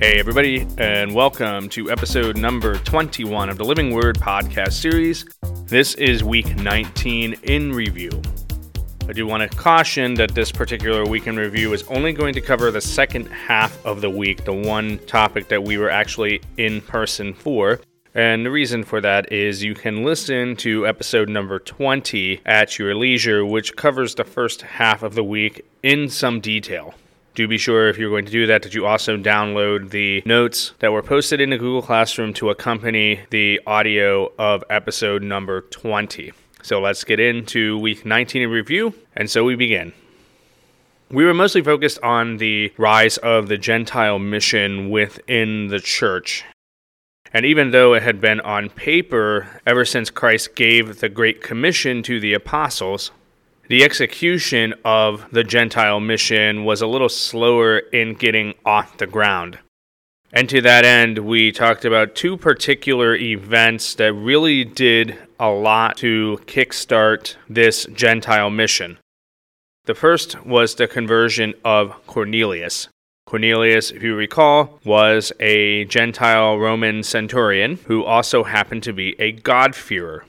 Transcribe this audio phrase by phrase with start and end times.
[0.00, 5.24] Hey, everybody, and welcome to episode number 21 of the Living Word podcast series.
[5.66, 8.10] This is week 19 in review.
[9.08, 12.40] I do want to caution that this particular week in review is only going to
[12.40, 16.80] cover the second half of the week, the one topic that we were actually in
[16.80, 17.80] person for.
[18.14, 22.96] And the reason for that is you can listen to episode number 20 at your
[22.96, 26.94] leisure, which covers the first half of the week in some detail
[27.34, 30.72] do be sure if you're going to do that that you also download the notes
[30.78, 36.32] that were posted in the Google Classroom to accompany the audio of episode number 20.
[36.62, 39.92] So let's get into week 19 in review, and so we begin.
[41.10, 46.44] We were mostly focused on the rise of the Gentile mission within the church.
[47.32, 52.02] And even though it had been on paper ever since Christ gave the Great Commission
[52.04, 53.10] to the apostles,
[53.68, 59.58] the execution of the Gentile mission was a little slower in getting off the ground.
[60.32, 65.96] And to that end, we talked about two particular events that really did a lot
[65.98, 68.98] to kickstart this Gentile mission.
[69.84, 72.88] The first was the conversion of Cornelius.
[73.26, 79.32] Cornelius, if you recall, was a Gentile Roman centurion who also happened to be a
[79.32, 80.24] God-fearer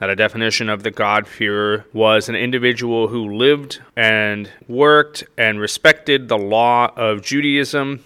[0.00, 6.28] that a definition of the God-fearer was an individual who lived and worked and respected
[6.28, 8.02] the law of Judaism.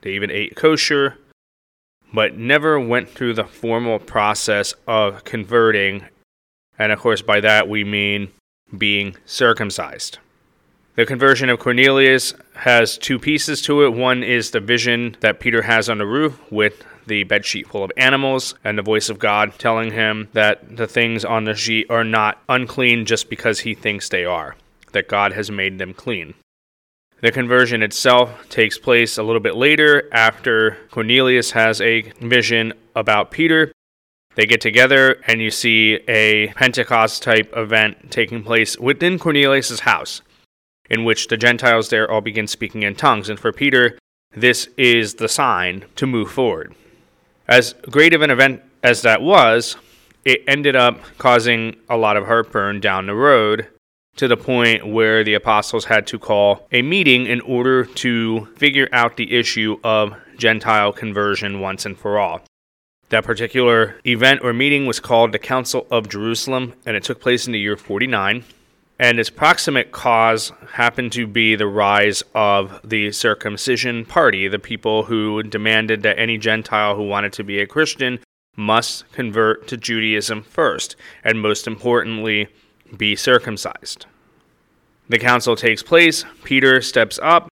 [0.00, 1.18] They even ate kosher,
[2.12, 6.06] but never went through the formal process of converting.
[6.78, 8.28] And of course, by that we mean
[8.76, 10.18] being circumcised.
[10.96, 13.92] The conversion of Cornelius has two pieces to it.
[13.92, 17.92] One is the vision that Peter has on the roof with the bedsheet full of
[17.98, 22.02] animals, and the voice of God telling him that the things on the sheet are
[22.02, 24.56] not unclean just because he thinks they are,
[24.92, 26.32] that God has made them clean.
[27.20, 33.30] The conversion itself takes place a little bit later after Cornelius has a vision about
[33.30, 33.70] Peter.
[34.34, 40.22] They get together, and you see a Pentecost type event taking place within Cornelius' house,
[40.90, 43.28] in which the Gentiles there all begin speaking in tongues.
[43.28, 43.98] And for Peter,
[44.34, 46.74] this is the sign to move forward.
[47.48, 49.76] As great of an event as that was,
[50.24, 53.68] it ended up causing a lot of heartburn down the road
[54.16, 58.88] to the point where the apostles had to call a meeting in order to figure
[58.92, 62.42] out the issue of Gentile conversion once and for all.
[63.10, 67.46] That particular event or meeting was called the Council of Jerusalem, and it took place
[67.46, 68.44] in the year 49
[68.98, 75.04] and its proximate cause happened to be the rise of the circumcision party, the people
[75.04, 78.18] who demanded that any Gentile who wanted to be a Christian
[78.56, 82.48] must convert to Judaism first, and most importantly,
[82.96, 84.06] be circumcised.
[85.08, 87.48] The council takes place, Peter steps up,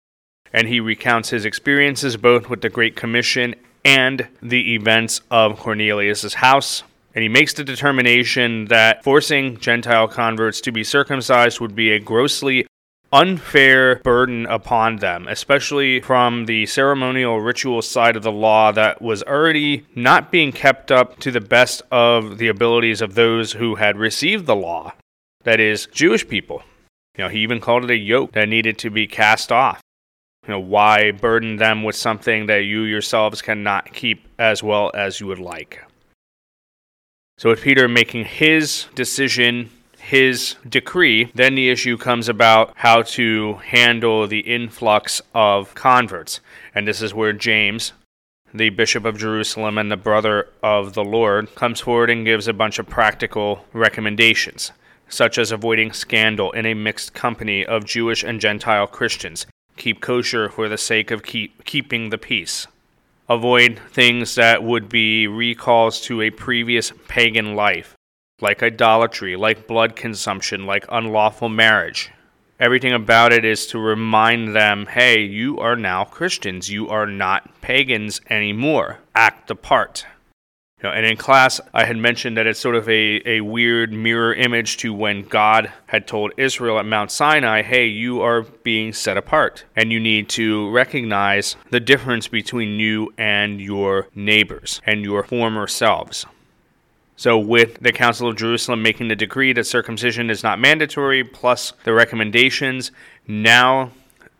[0.52, 6.34] and he recounts his experiences both with the Great Commission and the events of Cornelius'
[6.34, 11.92] house and he makes the determination that forcing Gentile converts to be circumcised would be
[11.92, 12.66] a grossly
[13.12, 19.22] unfair burden upon them, especially from the ceremonial ritual side of the law that was
[19.22, 23.96] already not being kept up to the best of the abilities of those who had
[23.96, 24.92] received the law,
[25.44, 26.64] that is, Jewish people.
[27.16, 29.80] You know, he even called it a yoke that needed to be cast off.
[30.48, 35.20] You know, why burden them with something that you yourselves cannot keep as well as
[35.20, 35.84] you would like?
[37.36, 43.54] So, with Peter making his decision, his decree, then the issue comes about how to
[43.54, 46.40] handle the influx of converts.
[46.74, 47.92] And this is where James,
[48.52, 52.52] the Bishop of Jerusalem and the brother of the Lord, comes forward and gives a
[52.52, 54.70] bunch of practical recommendations,
[55.08, 60.48] such as avoiding scandal in a mixed company of Jewish and Gentile Christians, keep kosher
[60.48, 62.68] for the sake of keep, keeping the peace
[63.28, 67.96] avoid things that would be recalls to a previous pagan life,
[68.40, 72.10] like idolatry, like blood consumption, like unlawful marriage.
[72.60, 76.70] Everything about it is to remind them hey, you are now Christians.
[76.70, 79.00] You are not pagans anymore.
[79.14, 80.06] Act the part
[80.84, 84.32] know, and in class, I had mentioned that it's sort of a, a weird mirror
[84.32, 89.16] image to when God had told Israel at Mount Sinai, hey, you are being set
[89.16, 95.24] apart, and you need to recognize the difference between you and your neighbors and your
[95.24, 96.26] former selves.
[97.16, 101.72] So, with the Council of Jerusalem making the decree that circumcision is not mandatory, plus
[101.84, 102.90] the recommendations,
[103.26, 103.92] now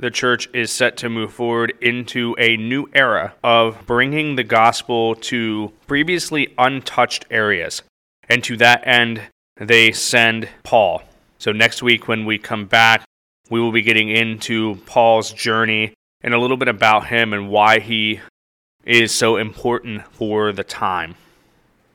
[0.05, 5.15] the church is set to move forward into a new era of bringing the gospel
[5.15, 7.83] to previously untouched areas.
[8.29, 9.23] And to that end,
[9.56, 11.03] they send Paul.
[11.39, 13.03] So, next week, when we come back,
[13.49, 17.81] we will be getting into Paul's journey and a little bit about him and why
[17.81, 18.21] he
[18.85, 21.15] is so important for the time.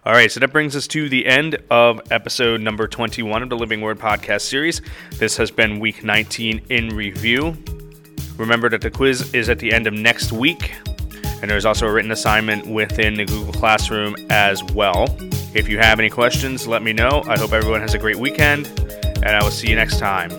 [0.03, 3.57] All right, so that brings us to the end of episode number 21 of the
[3.57, 4.81] Living Word podcast series.
[5.11, 7.55] This has been week 19 in review.
[8.39, 10.71] Remember that the quiz is at the end of next week,
[11.41, 15.13] and there's also a written assignment within the Google Classroom as well.
[15.53, 17.21] If you have any questions, let me know.
[17.27, 18.67] I hope everyone has a great weekend,
[19.17, 20.31] and I will see you next time.